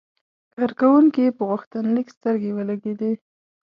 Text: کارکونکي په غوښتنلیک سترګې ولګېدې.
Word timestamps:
کارکونکي 0.55 1.25
په 1.37 1.43
غوښتنلیک 1.49 2.07
سترګې 2.17 2.51
ولګېدې. 2.53 3.11